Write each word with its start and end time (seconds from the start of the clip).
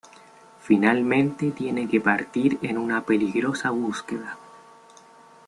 Finalmente 0.59 1.51
tiene 1.51 1.87
que 1.87 2.01
partir 2.01 2.57
en 2.63 2.79
una 2.79 3.05
peligrosa 3.05 3.69
búsqueda. 3.69 4.35